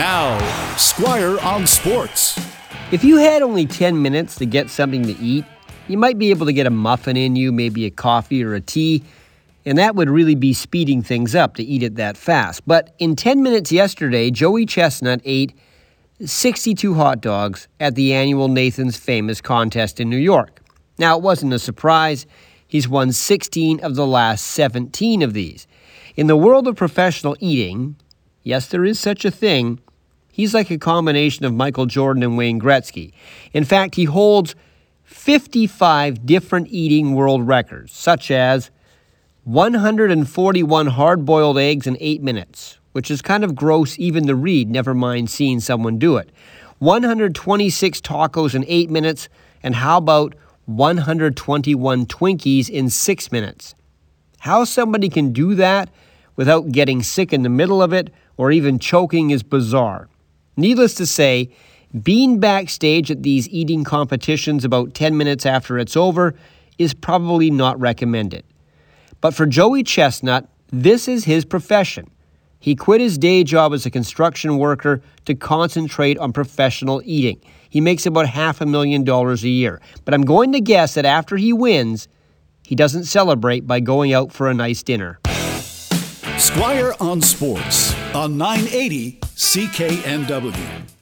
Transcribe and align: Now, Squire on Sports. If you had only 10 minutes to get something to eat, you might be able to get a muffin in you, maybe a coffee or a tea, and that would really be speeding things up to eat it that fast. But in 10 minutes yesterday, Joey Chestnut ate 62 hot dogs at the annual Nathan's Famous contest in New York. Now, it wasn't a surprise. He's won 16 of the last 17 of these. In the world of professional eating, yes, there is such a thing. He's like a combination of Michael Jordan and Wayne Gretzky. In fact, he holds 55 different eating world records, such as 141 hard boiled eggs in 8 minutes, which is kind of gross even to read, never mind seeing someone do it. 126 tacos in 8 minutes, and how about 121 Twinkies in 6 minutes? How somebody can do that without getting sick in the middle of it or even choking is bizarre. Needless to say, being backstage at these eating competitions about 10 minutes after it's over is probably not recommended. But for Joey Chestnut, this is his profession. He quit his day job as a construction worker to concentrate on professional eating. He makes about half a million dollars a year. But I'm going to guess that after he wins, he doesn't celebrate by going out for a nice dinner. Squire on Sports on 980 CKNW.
Now, 0.00 0.38
Squire 0.78 1.38
on 1.40 1.66
Sports. 1.66 2.40
If 2.90 3.04
you 3.04 3.18
had 3.18 3.42
only 3.42 3.66
10 3.66 4.00
minutes 4.00 4.34
to 4.36 4.46
get 4.46 4.70
something 4.70 5.02
to 5.02 5.12
eat, 5.22 5.44
you 5.88 5.98
might 5.98 6.16
be 6.16 6.30
able 6.30 6.46
to 6.46 6.54
get 6.54 6.66
a 6.66 6.70
muffin 6.70 7.18
in 7.18 7.36
you, 7.36 7.52
maybe 7.52 7.84
a 7.84 7.90
coffee 7.90 8.42
or 8.42 8.54
a 8.54 8.62
tea, 8.62 9.02
and 9.66 9.76
that 9.76 9.96
would 9.96 10.08
really 10.08 10.34
be 10.34 10.54
speeding 10.54 11.02
things 11.02 11.34
up 11.34 11.54
to 11.56 11.62
eat 11.62 11.82
it 11.82 11.96
that 11.96 12.16
fast. 12.16 12.66
But 12.66 12.94
in 12.98 13.14
10 13.14 13.42
minutes 13.42 13.70
yesterday, 13.70 14.30
Joey 14.30 14.64
Chestnut 14.64 15.20
ate 15.26 15.52
62 16.24 16.94
hot 16.94 17.20
dogs 17.20 17.68
at 17.78 17.94
the 17.94 18.14
annual 18.14 18.48
Nathan's 18.48 18.96
Famous 18.96 19.42
contest 19.42 20.00
in 20.00 20.08
New 20.08 20.16
York. 20.16 20.62
Now, 20.96 21.18
it 21.18 21.22
wasn't 21.22 21.52
a 21.52 21.58
surprise. 21.58 22.24
He's 22.66 22.88
won 22.88 23.12
16 23.12 23.80
of 23.80 23.96
the 23.96 24.06
last 24.06 24.46
17 24.46 25.20
of 25.20 25.34
these. 25.34 25.66
In 26.16 26.26
the 26.26 26.38
world 26.38 26.66
of 26.66 26.74
professional 26.74 27.36
eating, 27.38 27.96
yes, 28.42 28.66
there 28.66 28.86
is 28.86 28.98
such 28.98 29.26
a 29.26 29.30
thing. 29.30 29.78
He's 30.32 30.54
like 30.54 30.70
a 30.70 30.78
combination 30.78 31.44
of 31.44 31.54
Michael 31.54 31.86
Jordan 31.86 32.22
and 32.22 32.36
Wayne 32.36 32.60
Gretzky. 32.60 33.12
In 33.52 33.64
fact, 33.64 33.96
he 33.96 34.04
holds 34.04 34.54
55 35.04 36.24
different 36.24 36.68
eating 36.68 37.14
world 37.14 37.46
records, 37.46 37.92
such 37.92 38.30
as 38.30 38.70
141 39.44 40.86
hard 40.86 41.24
boiled 41.24 41.58
eggs 41.58 41.86
in 41.86 41.96
8 41.98 42.22
minutes, 42.22 42.78
which 42.92 43.10
is 43.10 43.20
kind 43.20 43.42
of 43.42 43.54
gross 43.54 43.98
even 43.98 44.26
to 44.26 44.34
read, 44.34 44.70
never 44.70 44.94
mind 44.94 45.30
seeing 45.30 45.60
someone 45.60 45.98
do 45.98 46.16
it. 46.16 46.30
126 46.78 48.00
tacos 48.00 48.54
in 48.54 48.64
8 48.68 48.90
minutes, 48.90 49.28
and 49.62 49.74
how 49.74 49.98
about 49.98 50.34
121 50.66 52.06
Twinkies 52.06 52.70
in 52.70 52.88
6 52.88 53.32
minutes? 53.32 53.74
How 54.38 54.64
somebody 54.64 55.08
can 55.08 55.32
do 55.32 55.54
that 55.56 55.90
without 56.36 56.72
getting 56.72 57.02
sick 57.02 57.32
in 57.32 57.42
the 57.42 57.48
middle 57.48 57.82
of 57.82 57.92
it 57.92 58.12
or 58.36 58.50
even 58.52 58.78
choking 58.78 59.30
is 59.30 59.42
bizarre. 59.42 60.08
Needless 60.56 60.94
to 60.94 61.06
say, 61.06 61.50
being 62.02 62.38
backstage 62.38 63.10
at 63.10 63.22
these 63.22 63.48
eating 63.48 63.82
competitions 63.82 64.64
about 64.64 64.94
10 64.94 65.16
minutes 65.16 65.44
after 65.44 65.78
it's 65.78 65.96
over 65.96 66.34
is 66.78 66.94
probably 66.94 67.50
not 67.50 67.78
recommended. 67.80 68.44
But 69.20 69.34
for 69.34 69.46
Joey 69.46 69.82
Chestnut, 69.82 70.48
this 70.72 71.08
is 71.08 71.24
his 71.24 71.44
profession. 71.44 72.10
He 72.60 72.76
quit 72.76 73.00
his 73.00 73.18
day 73.18 73.42
job 73.42 73.72
as 73.72 73.86
a 73.86 73.90
construction 73.90 74.58
worker 74.58 75.02
to 75.24 75.34
concentrate 75.34 76.18
on 76.18 76.32
professional 76.32 77.00
eating. 77.04 77.40
He 77.70 77.80
makes 77.80 78.06
about 78.06 78.26
half 78.26 78.60
a 78.60 78.66
million 78.66 79.02
dollars 79.02 79.42
a 79.44 79.48
year. 79.48 79.80
But 80.04 80.14
I'm 80.14 80.24
going 80.24 80.52
to 80.52 80.60
guess 80.60 80.94
that 80.94 81.06
after 81.06 81.36
he 81.36 81.52
wins, 81.52 82.06
he 82.62 82.74
doesn't 82.74 83.04
celebrate 83.04 83.66
by 83.66 83.80
going 83.80 84.12
out 84.12 84.32
for 84.32 84.48
a 84.48 84.54
nice 84.54 84.82
dinner. 84.82 85.18
Squire 86.36 86.94
on 87.00 87.20
Sports 87.20 87.94
on 88.14 88.36
980 88.36 89.20
CKNW. 89.40 90.99